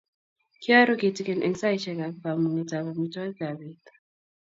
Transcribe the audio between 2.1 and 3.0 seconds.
kamunget ab